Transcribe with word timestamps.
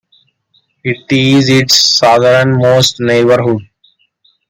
It 0.83 1.11
is 1.11 1.47
its 1.47 1.77
southernmost 1.99 2.99
neighborhood. 2.99 3.69